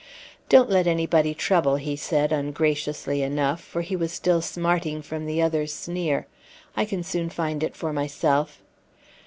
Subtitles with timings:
[0.49, 5.43] "Don't let anybody trouble," he said, ungraciously enough, for he was still smarting from the
[5.43, 6.25] other's sneer.
[6.75, 8.63] "I can soon find it for myself."